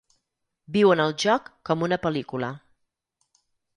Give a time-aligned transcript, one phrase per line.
[0.77, 2.51] Viuen el joc com una pel·lícula.